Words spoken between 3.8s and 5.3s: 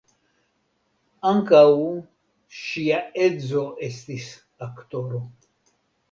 estis aktoro.